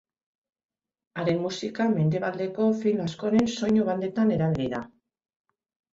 [1.23, 4.85] Haren musika mendebaldeko film askoren soinu-bandetan erabili da.